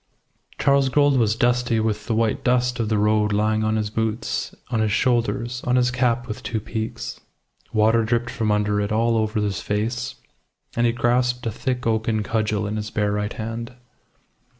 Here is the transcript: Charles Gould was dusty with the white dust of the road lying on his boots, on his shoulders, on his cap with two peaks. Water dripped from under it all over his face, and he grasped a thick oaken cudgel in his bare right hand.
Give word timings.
Charles 0.57 0.89
Gould 0.89 1.15
was 1.19 1.35
dusty 1.35 1.79
with 1.79 2.07
the 2.07 2.15
white 2.15 2.43
dust 2.43 2.79
of 2.79 2.89
the 2.89 2.97
road 2.97 3.31
lying 3.31 3.63
on 3.63 3.75
his 3.75 3.91
boots, 3.91 4.55
on 4.71 4.79
his 4.79 4.91
shoulders, 4.91 5.61
on 5.63 5.75
his 5.75 5.91
cap 5.91 6.27
with 6.27 6.41
two 6.41 6.59
peaks. 6.59 7.19
Water 7.71 8.03
dripped 8.03 8.31
from 8.31 8.51
under 8.51 8.81
it 8.81 8.91
all 8.91 9.15
over 9.15 9.39
his 9.39 9.61
face, 9.61 10.15
and 10.75 10.87
he 10.87 10.91
grasped 10.91 11.45
a 11.45 11.51
thick 11.51 11.85
oaken 11.85 12.23
cudgel 12.23 12.65
in 12.65 12.77
his 12.77 12.89
bare 12.89 13.11
right 13.11 13.33
hand. 13.33 13.75